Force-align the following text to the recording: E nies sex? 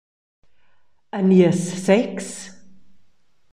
E 1.17 1.19
nies 1.27 1.61
sex? 1.85 2.15